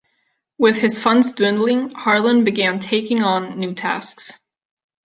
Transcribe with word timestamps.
With 0.57 0.81
his 0.81 0.97
funds 0.97 1.31
dwindling, 1.33 1.91
Harlan 1.91 2.43
began 2.43 2.79
taking 2.79 3.21
on 3.21 3.59
new 3.59 3.75
tasks. 3.75 4.39